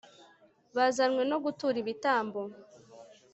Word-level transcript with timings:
bazanywe 0.75 1.23
no 1.31 1.37
gutura 1.43 1.77
ibitambo 1.83 2.39